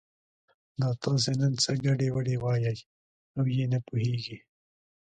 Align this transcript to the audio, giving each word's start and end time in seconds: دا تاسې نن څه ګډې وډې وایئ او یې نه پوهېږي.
دا 0.79 0.89
تاسې 1.03 1.31
نن 1.39 1.53
څه 1.63 1.71
ګډې 1.83 2.07
وډې 2.11 2.35
وایئ 2.43 2.77
او 3.37 3.43
یې 3.55 3.65
نه 3.73 3.79
پوهېږي. 3.87 4.37